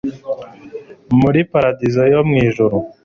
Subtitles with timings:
[1.19, 2.77] muri paradizo yo mwijuru